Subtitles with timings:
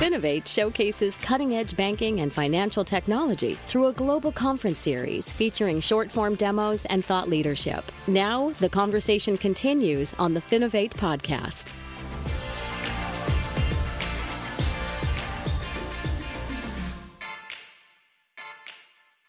[0.00, 6.10] Finovate showcases cutting edge banking and financial technology through a global conference series featuring short
[6.10, 7.84] form demos and thought leadership.
[8.06, 11.70] Now, the conversation continues on the Finovate podcast.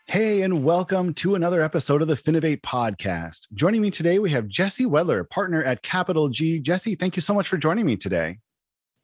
[0.08, 3.48] Hey, and welcome to another episode of the Finovate podcast.
[3.54, 6.60] Joining me today, we have Jesse Wedler, partner at Capital G.
[6.60, 8.38] Jesse, thank you so much for joining me today.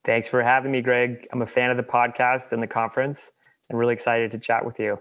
[0.08, 1.28] Thanks for having me, Greg.
[1.34, 3.30] I'm a fan of the podcast and the conference
[3.70, 4.98] and really excited to chat with you.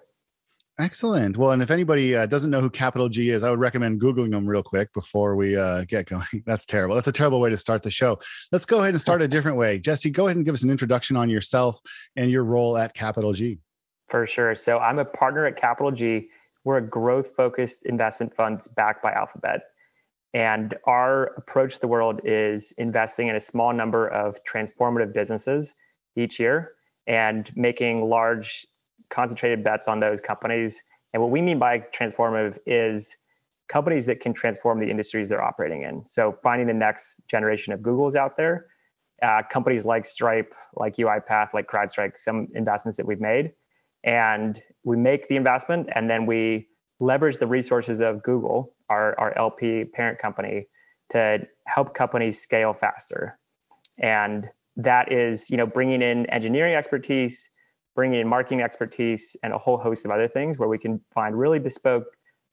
[0.80, 1.37] Excellent.
[1.37, 4.32] Well, and if anybody uh, doesn't know who Capital G is, I would recommend Googling
[4.32, 6.27] them real quick before we uh, get going.
[6.45, 6.96] That's terrible.
[6.96, 8.19] That's a terrible way to start the show.
[8.51, 9.79] Let's go ahead and start a different way.
[9.79, 11.80] Jesse, go ahead and give us an introduction on yourself
[12.16, 13.60] and your role at Capital G.
[14.09, 14.57] For sure.
[14.57, 16.30] So I'm a partner at Capital G.
[16.65, 19.60] We're a growth focused investment fund backed by Alphabet.
[20.36, 25.74] And our approach to the world is investing in a small number of transformative businesses
[26.14, 26.72] each year
[27.06, 28.66] and making large
[29.09, 30.82] concentrated bets on those companies.
[31.15, 33.16] And what we mean by transformative is
[33.68, 36.04] companies that can transform the industries they're operating in.
[36.04, 38.66] So finding the next generation of Googles out there,
[39.23, 43.52] uh, companies like Stripe, like UiPath, like CrowdStrike, some investments that we've made
[44.04, 46.68] and we make the investment and then we
[47.01, 50.66] leverage the resources of Google, our, our LP parent company,
[51.11, 53.39] to help companies scale faster.
[53.99, 57.51] And that is, you know, bringing in engineering expertise,
[57.95, 61.39] bringing in marketing expertise, and a whole host of other things where we can find
[61.39, 62.05] really bespoke,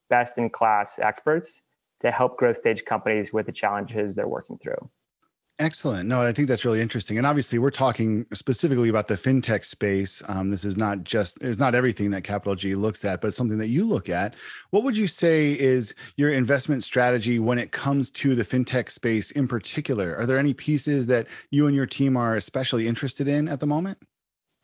[0.10, 1.62] best in class experts
[2.02, 4.90] to help growth stage companies with the challenges they're working through.
[5.60, 6.10] Excellent.
[6.10, 7.20] No, I think that's really interesting.
[7.20, 10.24] And obviously, we're talking specifically about the fintech space.
[10.28, 13.60] Um, this is not just, it's not everything that Capital G looks at, but something
[13.60, 14.36] that you look at.
[14.72, 19.30] What would you say is your investment strategy when it comes to the fintech space
[19.30, 20.18] in particular?
[20.18, 23.68] Are there any pieces that you and your team are especially interested in at the
[23.68, 24.00] moment?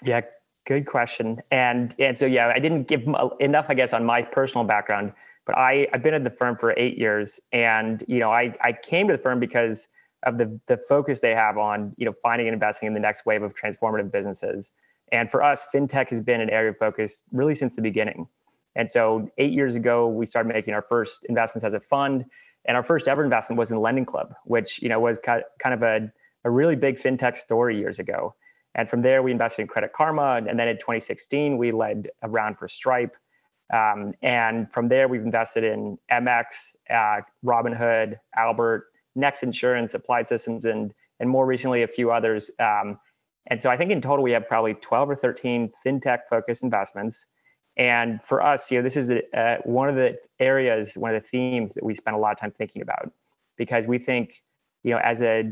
[0.03, 0.21] Yeah,
[0.65, 1.39] good question.
[1.51, 3.03] And, and so, yeah, I didn't give
[3.39, 5.13] enough, I guess, on my personal background,
[5.45, 7.39] but I, I've been at the firm for eight years.
[7.51, 9.87] And, you know, I, I came to the firm because
[10.23, 13.25] of the the focus they have on you know finding and investing in the next
[13.25, 14.71] wave of transformative businesses.
[15.11, 18.27] And for us, fintech has been an area of focus really since the beginning.
[18.75, 22.25] And so eight years ago, we started making our first investments as a fund.
[22.65, 25.81] And our first ever investment was in Lending Club, which you know was kind of
[25.83, 26.11] a,
[26.43, 28.35] a really big fintech story years ago.
[28.75, 30.41] And from there, we invested in Credit Karma.
[30.47, 33.15] And then in 2016, we led a round for Stripe.
[33.73, 36.45] Um, and from there, we've invested in MX,
[36.89, 42.49] uh, Robinhood, Albert, Next Insurance, Applied Systems, and and more recently a few others.
[42.59, 42.99] Um,
[43.47, 47.25] and so I think in total we have probably 12 or 13 fintech focused investments.
[47.77, 51.21] And for us, you know, this is a, uh, one of the areas, one of
[51.21, 53.11] the themes that we spend a lot of time thinking about,
[53.57, 54.41] because we think,
[54.83, 55.51] you know, as a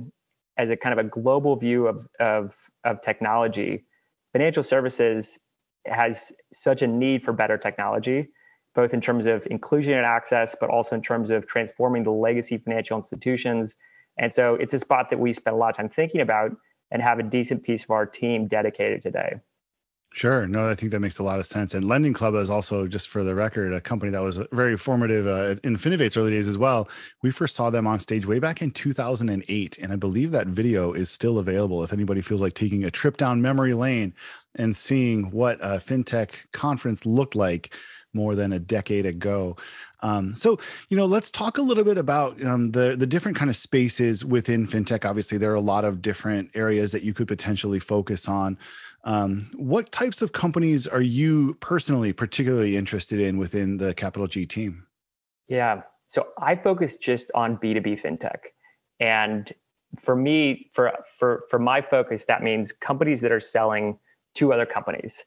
[0.57, 3.85] as a kind of a global view of of of technology,
[4.33, 5.39] financial services
[5.85, 8.29] has such a need for better technology
[8.77, 12.59] both in terms of inclusion and access, but also in terms of transforming the legacy
[12.59, 13.75] financial institutions.
[14.19, 16.51] And so it's a spot that we spend a lot of time thinking about
[16.91, 19.37] and have a decent piece of our team dedicated today.
[20.13, 20.47] Sure.
[20.47, 21.73] No, I think that makes a lot of sense.
[21.73, 25.27] And Lending Club is also, just for the record, a company that was very formative
[25.27, 26.87] uh, in early days as well.
[27.23, 29.77] We first saw them on stage way back in 2008.
[29.79, 33.17] And I believe that video is still available if anybody feels like taking a trip
[33.17, 34.13] down memory lane
[34.55, 37.73] and seeing what a fintech conference looked like
[38.13, 39.55] more than a decade ago.
[40.01, 40.59] Um, so,
[40.89, 44.23] you know, let's talk a little bit about um, the the different kind of spaces
[44.23, 45.05] within fintech.
[45.05, 48.57] Obviously, there are a lot of different areas that you could potentially focus on.
[49.03, 54.45] Um, what types of companies are you personally particularly interested in within the Capital G
[54.45, 54.85] team?
[55.47, 58.39] Yeah, so I focus just on B two B fintech,
[58.99, 59.51] and
[60.01, 63.97] for me, for for for my focus, that means companies that are selling
[64.35, 65.23] to other companies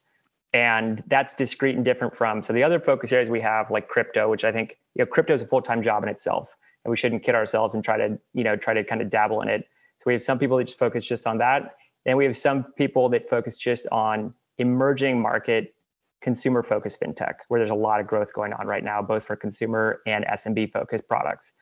[0.53, 4.29] and that's discrete and different from so the other focus areas we have like crypto
[4.29, 6.49] which i think you know crypto is a full-time job in itself
[6.83, 9.41] and we shouldn't kid ourselves and try to you know try to kind of dabble
[9.41, 9.67] in it.
[9.99, 11.75] So we have some people that just focus just on that
[12.05, 15.75] and we have some people that focus just on emerging market
[16.21, 19.35] consumer focused fintech where there's a lot of growth going on right now both for
[19.35, 21.53] consumer and smb focused products.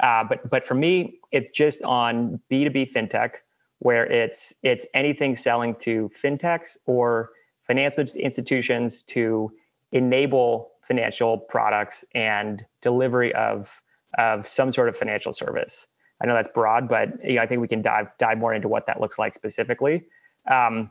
[0.00, 3.34] Uh, but but for me it's just on b2b fintech
[3.80, 7.30] where it's it's anything selling to fintechs or
[7.70, 9.52] financial institutions to
[9.92, 13.70] enable financial products and delivery of
[14.18, 15.86] of some sort of financial service.
[16.20, 18.66] I know that's broad, but you know, I think we can dive dive more into
[18.66, 20.06] what that looks like specifically.
[20.50, 20.90] Um,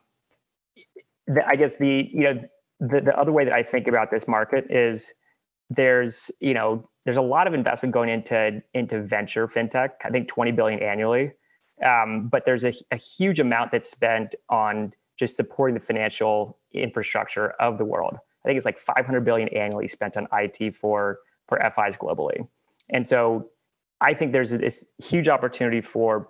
[1.28, 2.42] the, I guess the you know
[2.80, 5.12] the, the other way that I think about this market is
[5.70, 9.90] there's you know there's a lot of investment going into into venture fintech.
[10.06, 11.34] I think 20 billion annually,
[11.86, 17.50] um, but there's a, a huge amount that's spent on just supporting the financial infrastructure
[17.60, 18.16] of the world.
[18.16, 22.48] I think it's like 500 billion annually spent on IT for for FIs globally.
[22.90, 23.50] And so
[24.00, 26.30] I think there's this huge opportunity for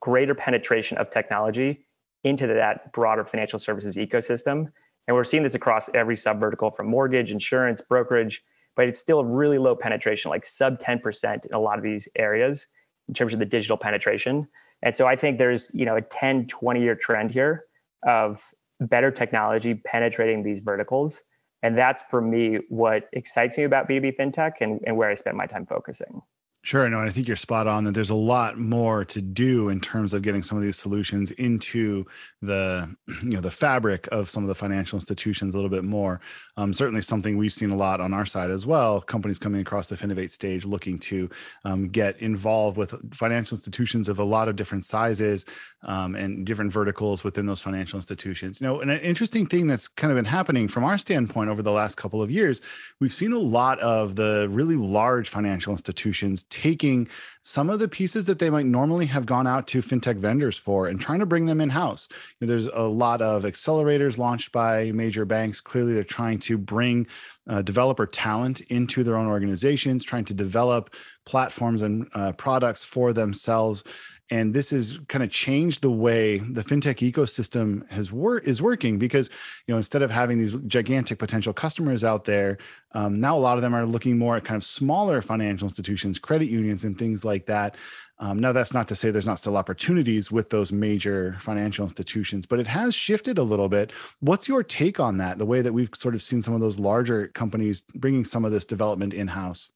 [0.00, 1.84] greater penetration of technology
[2.22, 4.70] into that broader financial services ecosystem.
[5.06, 8.42] And we're seeing this across every subvertical from mortgage, insurance, brokerage,
[8.76, 12.06] but it's still a really low penetration, like sub 10% in a lot of these
[12.14, 12.66] areas
[13.08, 14.46] in terms of the digital penetration.
[14.82, 17.64] And so I think there's, you know, a 10, 20 year trend here
[18.02, 18.42] of
[18.80, 21.22] better technology penetrating these verticals.
[21.62, 25.36] And that's for me what excites me about B2B FinTech and, and where I spend
[25.36, 26.20] my time focusing.
[26.68, 29.70] Sure, no, and I think you're spot on that there's a lot more to do
[29.70, 32.04] in terms of getting some of these solutions into
[32.42, 36.20] the you know the fabric of some of the financial institutions a little bit more.
[36.58, 39.00] Um, certainly, something we've seen a lot on our side as well.
[39.00, 41.30] Companies coming across the Finovate stage looking to
[41.64, 45.46] um, get involved with financial institutions of a lot of different sizes
[45.84, 48.60] um, and different verticals within those financial institutions.
[48.60, 51.62] You know, and an interesting thing that's kind of been happening from our standpoint over
[51.62, 52.60] the last couple of years,
[53.00, 57.08] we've seen a lot of the really large financial institutions taking
[57.42, 60.88] some of the pieces that they might normally have gone out to fintech vendors for
[60.88, 62.08] and trying to bring them in house.
[62.10, 65.60] You know, there's a lot of accelerators launched by major banks.
[65.60, 67.06] Clearly, they're trying to bring
[67.48, 70.94] uh, developer talent into their own organizations, trying to develop
[71.24, 73.84] platforms and uh, products for themselves
[74.30, 78.98] and this has kind of changed the way the fintech ecosystem has work is working
[78.98, 79.28] because
[79.66, 82.58] you know instead of having these gigantic potential customers out there
[82.92, 86.18] um, now a lot of them are looking more at kind of smaller financial institutions
[86.18, 87.76] credit unions and things like that.
[88.20, 92.46] Um, now that's not to say there's not still opportunities with those major financial institutions
[92.46, 93.92] but it has shifted a little bit.
[94.20, 96.80] What's your take on that the way that we've sort of seen some of those
[96.80, 99.70] larger companies bringing some of this development in house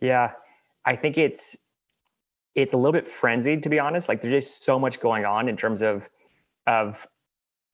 [0.00, 0.32] yeah
[0.84, 1.56] i think it's
[2.62, 4.08] it's a little bit frenzied to be honest.
[4.08, 6.08] Like there's just so much going on in terms of
[6.66, 7.06] of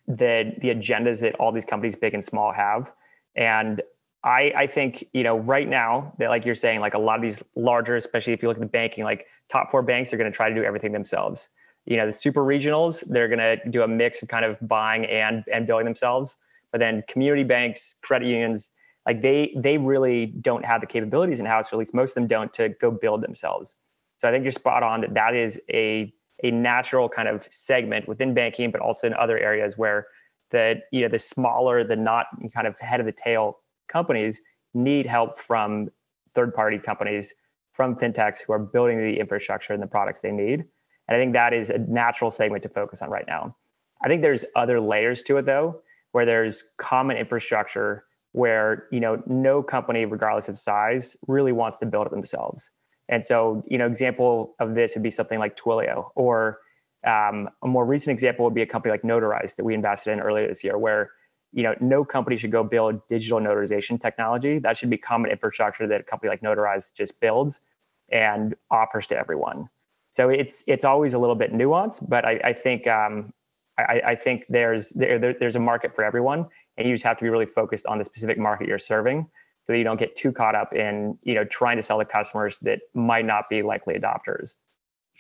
[0.06, 2.90] the the agendas that all these companies big and small have.
[3.34, 3.82] And
[4.22, 7.22] i i think you know right now that like you're saying like a lot of
[7.22, 10.30] these larger especially if you look at the banking like top four banks are going
[10.30, 11.50] to try to do everything themselves.
[11.84, 15.06] You know the super regionals they're going to do a mix of kind of buying
[15.06, 16.36] and and building themselves.
[16.72, 18.70] But then community banks credit unions
[19.06, 22.14] like they they really don't have the capabilities in house or at least most of
[22.16, 23.78] them don't to go build themselves
[24.18, 26.12] so I think you're spot on that that is a
[26.42, 30.06] a natural kind of segment within banking, but also in other areas where
[30.50, 33.58] the you know the smaller, the not kind of head of the tail
[33.88, 34.40] companies
[34.72, 35.88] need help from
[36.34, 37.34] third party companies,
[37.72, 40.64] from fintechs who are building the infrastructure and the products they need.
[41.06, 43.56] And I think that is a natural segment to focus on right now.
[44.02, 45.82] I think there's other layers to it though,
[46.12, 51.86] where there's common infrastructure where you know no company, regardless of size, really wants to
[51.86, 52.70] build it themselves.
[53.08, 56.60] And so, you know, example of this would be something like Twilio, or
[57.06, 60.20] um, a more recent example would be a company like Notarize that we invested in
[60.20, 61.10] earlier this year, where
[61.52, 64.58] you know no company should go build digital notarization technology.
[64.58, 67.60] That should be common infrastructure that a company like Notarize just builds
[68.08, 69.68] and offers to everyone.
[70.10, 73.32] So it's it's always a little bit nuanced, but I, I think um,
[73.76, 76.46] I, I, think there's there, there's a market for everyone,
[76.76, 79.28] and you just have to be really focused on the specific market you're serving
[79.64, 82.04] so that you don't get too caught up in you know trying to sell to
[82.04, 84.54] customers that might not be likely adopters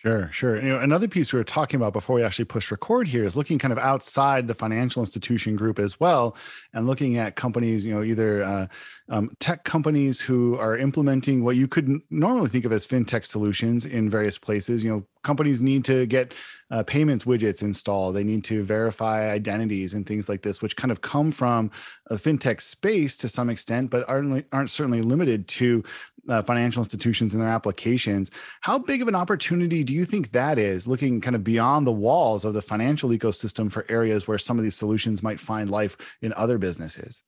[0.04, 0.56] Sure, sure.
[0.60, 3.38] You know, another piece we were talking about before we actually push record here is
[3.38, 6.36] looking kind of outside the financial institution group as well,
[6.74, 7.86] and looking at companies.
[7.86, 8.66] You know, either uh,
[9.08, 13.86] um, tech companies who are implementing what you could normally think of as fintech solutions
[13.86, 14.84] in various places.
[14.84, 16.32] You know, companies need to get
[16.70, 18.14] uh, payments widgets installed.
[18.14, 21.70] They need to verify identities and things like this, which kind of come from
[22.06, 25.82] a fintech space to some extent, but aren't aren't certainly limited to
[26.28, 28.30] uh, financial institutions and their applications.
[28.60, 31.92] How big of an opportunity do you think that is, looking kind of beyond the
[31.92, 35.96] walls of the financial ecosystem for areas where some of these solutions might find life
[36.22, 37.22] in other businesses?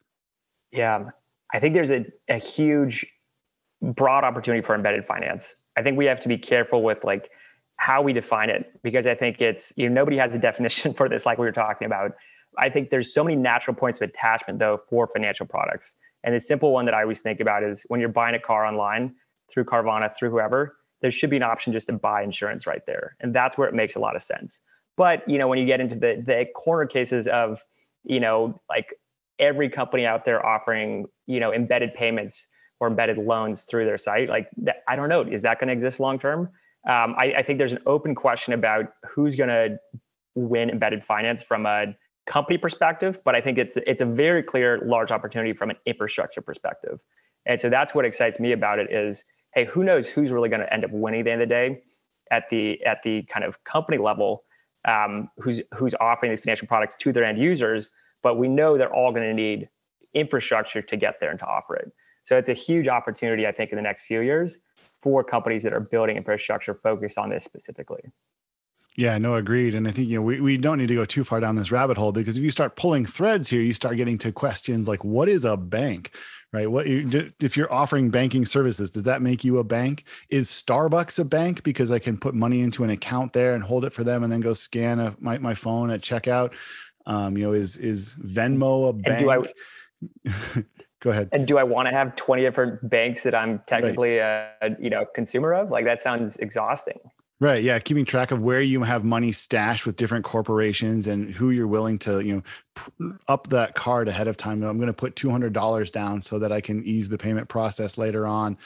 [0.73, 1.11] Yeah,
[1.53, 3.07] I think there's a, a huge,
[3.83, 5.57] broad opportunity for embedded finance.
[5.77, 7.31] I think we have to be careful with like
[7.77, 11.09] how we define it because I think it's you know nobody has a definition for
[11.09, 12.13] this like we were talking about.
[12.59, 15.95] I think there's so many natural points of attachment though for financial products.
[16.25, 18.65] And the simple one that I always think about is when you're buying a car
[18.65, 19.15] online
[19.53, 23.17] through Carvana, through whoever, there should be an option just to buy insurance right there.
[23.21, 24.61] And that's where it makes a lot of sense.
[24.97, 27.63] But, you know, when you get into the the corner cases of,
[28.05, 28.95] you know, like
[29.39, 32.47] every company out there offering, you know, embedded payments
[32.81, 35.75] or embedded loans through their site, like that, I don't know, is that going to
[35.75, 36.49] exist long term?
[36.87, 39.79] Um, I, I think there's an open question about who's going to
[40.35, 44.81] win embedded finance from a company perspective, but I think it's it's a very clear
[44.85, 47.01] large opportunity from an infrastructure perspective.
[47.47, 49.25] And so that's what excites me about it is,
[49.55, 51.55] hey, who knows who's really going to end up winning at the end of the
[51.55, 51.83] day
[52.31, 54.45] at the at the kind of company level.
[54.87, 57.91] um, who's who's offering these financial products to their end users,
[58.23, 59.69] but we know they're all going to need
[60.15, 61.89] infrastructure to get there and to operate.
[62.27, 64.59] So it's a huge opportunity, I think, in the next few years
[65.01, 68.01] for companies that are building infrastructure focused on this specifically.
[68.97, 69.75] Yeah, no, agreed.
[69.75, 71.71] And I think you know we, we don't need to go too far down this
[71.71, 75.05] rabbit hole because if you start pulling threads here, you start getting to questions like
[75.05, 76.13] what is a bank,
[76.53, 76.69] right?
[76.69, 80.05] What you, if you're offering banking services, does that make you a bank?
[80.31, 83.85] Is Starbucks a bank because I can put money into an account there and hold
[83.85, 86.55] it for them and then go scan a, my my phone at checkout?
[87.05, 89.53] Um, you know, is is Venmo a bank?
[91.07, 91.29] Go ahead.
[91.31, 94.51] And do I want to have 20 different banks that I'm technically right.
[94.61, 95.71] a you know consumer of?
[95.71, 96.99] Like that sounds exhausting.
[97.39, 97.63] Right.
[97.63, 97.79] Yeah.
[97.79, 101.99] Keeping track of where you have money stashed with different corporations and who you're willing
[102.01, 102.43] to, you
[102.99, 104.65] know, up that card ahead of time.
[104.65, 108.27] I'm going to put $200 down so that I can ease the payment process later
[108.27, 108.57] on.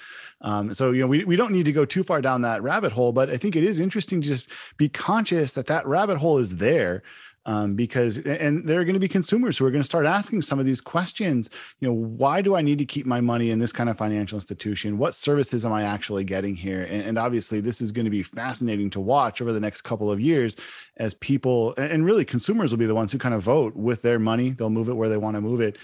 [0.40, 2.92] Um, so, you know, we, we don't need to go too far down that rabbit
[2.92, 4.47] hole, but I think it is interesting to just
[4.78, 7.02] be conscious that that rabbit hole is there
[7.47, 10.42] um, because and there are going to be consumers who are going to start asking
[10.42, 11.49] some of these questions
[11.80, 14.37] you know why do i need to keep my money in this kind of financial
[14.37, 18.11] institution what services am i actually getting here and, and obviously this is going to
[18.11, 20.56] be fascinating to watch over the next couple of years
[20.99, 24.18] as people and really consumers will be the ones who kind of vote with their
[24.18, 25.76] money they'll move it where they want to move it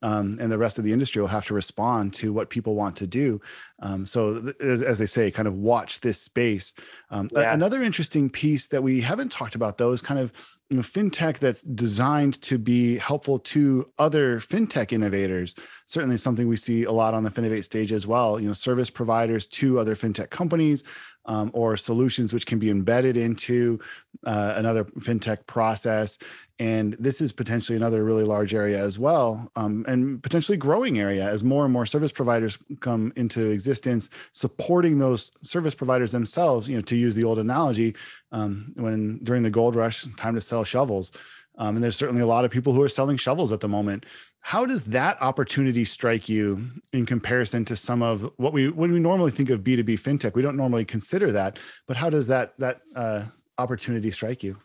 [0.00, 2.96] um, and the rest of the industry will have to respond to what people want
[2.96, 3.40] to do.
[3.80, 6.72] Um, so, as, as, they say, kind of watch this space.
[7.10, 7.52] Um, yeah.
[7.52, 10.32] another interesting piece that we haven't talked about, though, is kind of
[10.72, 15.54] you know, fintech that's designed to be helpful to other fintech innovators.
[15.84, 18.40] Certainly, something we see a lot on the Finovate stage as well.
[18.40, 20.82] You know, service providers to other fintech companies,
[21.26, 23.80] um, or solutions which can be embedded into
[24.24, 26.18] uh, another fintech process.
[26.58, 31.28] And this is potentially another really large area as well, um, and potentially growing area
[31.28, 36.68] as more and more service providers come into existence, supporting those service providers themselves.
[36.68, 37.96] You know, to use the old analogy,
[38.30, 41.10] um, when during the gold rush, time to sell shovels.
[41.58, 44.06] Um, and there's certainly a lot of people who are selling shovels at the moment
[44.42, 48.98] how does that opportunity strike you in comparison to some of what we when we
[48.98, 52.80] normally think of b2b fintech we don't normally consider that but how does that that
[52.94, 53.24] uh,
[53.62, 54.56] opportunity strike you?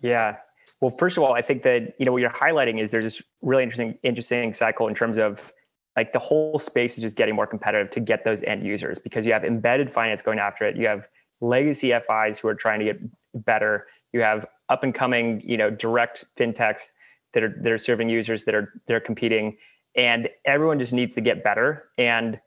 [0.00, 0.36] Yeah.
[0.80, 3.22] Well first of all i think that you know what you're highlighting is there's this
[3.42, 5.40] really interesting interesting cycle in terms of
[5.96, 9.24] like the whole space is just getting more competitive to get those end users because
[9.24, 10.76] you have embedded finance going after it.
[10.76, 11.06] You have
[11.40, 12.98] legacy fis who are trying to get
[13.44, 13.86] better.
[14.12, 16.92] You have up and coming you know direct fintechs
[17.32, 19.56] that are that are serving users that are they're competing,
[19.96, 21.84] and everyone just needs to get better.
[21.98, 22.40] And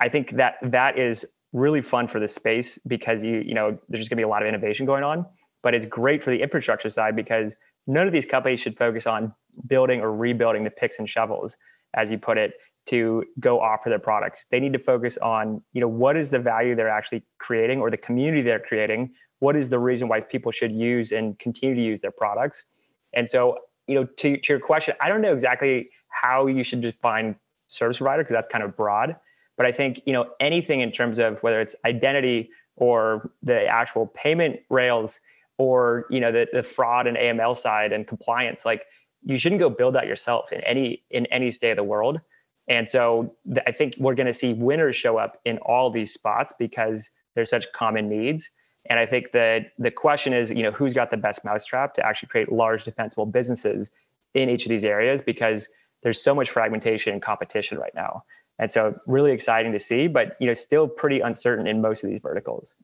[0.00, 4.00] I think that that is really fun for the space because you you know there's
[4.00, 5.26] just going to be a lot of innovation going on.
[5.62, 9.34] But it's great for the infrastructure side because none of these companies should focus on
[9.66, 11.56] building or rebuilding the picks and shovels,
[11.94, 12.54] as you put it,
[12.86, 14.46] to go offer their products.
[14.50, 17.90] They need to focus on, you know, what is the value they're actually creating or
[17.90, 19.12] the community they're creating?
[19.40, 22.66] What is the reason why people should use and continue to use their products?
[23.14, 26.82] And so you know, to, to your question, I don't know exactly how you should
[26.82, 27.34] define
[27.66, 29.16] service provider because that's kind of broad.
[29.58, 34.06] But I think you know anything in terms of whether it's identity or the actual
[34.06, 35.20] payment rails
[35.58, 38.86] or you know the, the fraud and AML side and compliance, like
[39.24, 42.20] you shouldn't go build that yourself in any in any state of the world.
[42.68, 46.12] And so th- I think we're going to see winners show up in all these
[46.12, 48.50] spots because there's such common needs.
[48.90, 52.06] And I think that the question is, you know, who's got the best mousetrap to
[52.06, 53.90] actually create large defensible businesses
[54.34, 55.68] in each of these areas because
[56.02, 58.22] there's so much fragmentation and competition right now.
[58.58, 62.10] And so really exciting to see, but you know, still pretty uncertain in most of
[62.10, 62.74] these verticals.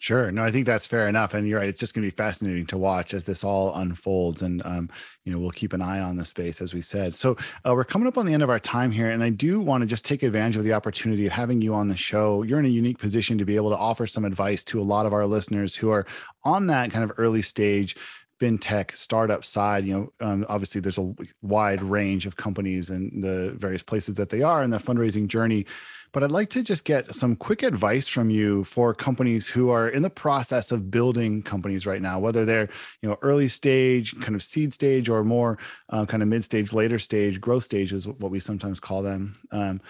[0.00, 0.30] Sure.
[0.30, 1.34] No, I think that's fair enough.
[1.34, 1.68] And you're right.
[1.68, 4.42] It's just going to be fascinating to watch as this all unfolds.
[4.42, 4.90] And, um,
[5.24, 7.16] you know, we'll keep an eye on the space, as we said.
[7.16, 9.10] So uh, we're coming up on the end of our time here.
[9.10, 11.88] And I do want to just take advantage of the opportunity of having you on
[11.88, 12.44] the show.
[12.44, 15.04] You're in a unique position to be able to offer some advice to a lot
[15.04, 16.06] of our listeners who are
[16.44, 17.96] on that kind of early stage
[18.40, 23.50] fintech startup side you know um, obviously there's a wide range of companies and the
[23.56, 25.66] various places that they are in the fundraising journey
[26.12, 29.88] but I'd like to just get some quick advice from you for companies who are
[29.88, 32.68] in the process of building companies right now, whether they're
[33.02, 35.58] you know early stage, kind of seed stage, or more
[35.90, 39.32] uh, kind of mid stage, later stage, growth stage is what we sometimes call them.
[39.52, 39.80] Um,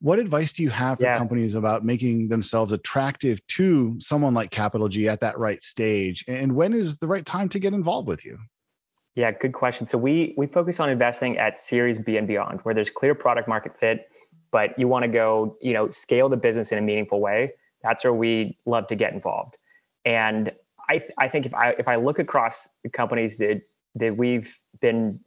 [0.00, 1.18] what advice do you have for yeah.
[1.18, 6.24] companies about making themselves attractive to someone like Capital G at that right stage?
[6.28, 8.38] And when is the right time to get involved with you?
[9.14, 9.86] Yeah, good question.
[9.86, 13.48] So we we focus on investing at Series B and beyond, where there's clear product
[13.48, 14.08] market fit
[14.50, 17.52] but you want to go, you know, scale the business in a meaningful way.
[17.82, 19.56] That's where we love to get involved.
[20.04, 20.52] And
[20.88, 23.62] I, I think if I if I look across the companies that
[23.96, 25.20] that we've been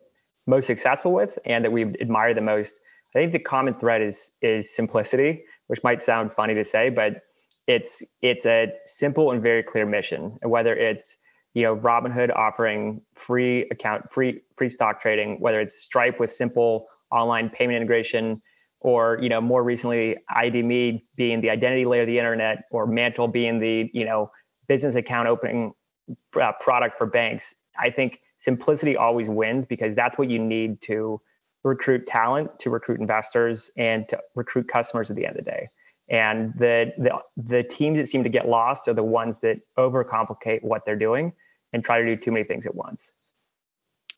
[0.47, 2.79] most successful with and that we admire the most,
[3.15, 7.21] I think the common thread is is simplicity, which might sound funny to say, but
[7.67, 10.37] it's it's a simple and very clear mission.
[10.43, 11.17] Whether it's
[11.53, 16.87] you know Robinhood offering free account free free stock trading, whether it's Stripe with simple
[17.11, 18.41] online payment integration,
[18.79, 23.31] or you know more recently ID.me being the identity layer of the internet, or Mantl
[23.31, 24.31] being the you know
[24.67, 25.73] business account opening
[26.41, 27.55] uh, product for banks.
[27.77, 31.21] I think simplicity always wins because that's what you need to
[31.63, 35.69] recruit talent, to recruit investors, and to recruit customers at the end of the day.
[36.09, 40.61] And the, the the teams that seem to get lost are the ones that overcomplicate
[40.63, 41.31] what they're doing
[41.73, 43.13] and try to do too many things at once.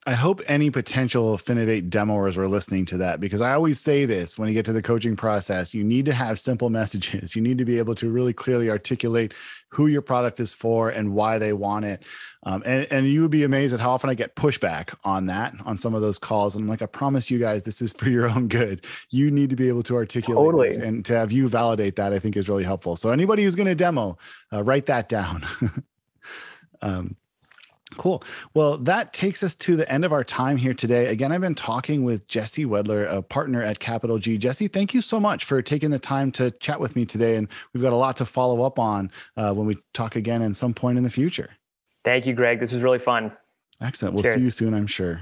[0.05, 4.38] I hope any potential Finovate demoers are listening to that because I always say this
[4.38, 7.36] when you get to the coaching process, you need to have simple messages.
[7.36, 9.33] You need to be able to really clearly articulate
[9.69, 12.03] who your product is for and why they want it.
[12.43, 15.55] Um, and, and you would be amazed at how often I get pushback on that
[15.65, 16.55] on some of those calls.
[16.55, 18.86] And I'm like, I promise you guys, this is for your own good.
[19.10, 20.75] You need to be able to articulate totally.
[20.75, 22.98] and to have you validate that, I think is really helpful.
[22.98, 24.17] So anybody who's going to demo,
[24.51, 25.45] uh, write that down.
[26.81, 27.15] um,
[27.97, 28.23] Cool.
[28.53, 31.07] Well, that takes us to the end of our time here today.
[31.07, 34.38] Again, I've been talking with Jesse Wedler, a partner at Capital G.
[34.38, 37.35] Jesse, thank you so much for taking the time to chat with me today.
[37.35, 40.55] And we've got a lot to follow up on uh, when we talk again at
[40.55, 41.51] some point in the future.
[42.03, 42.59] Thank you, Greg.
[42.59, 43.31] This was really fun.
[43.81, 44.13] Excellent.
[44.13, 44.35] We'll Cheers.
[44.35, 45.21] see you soon, I'm sure.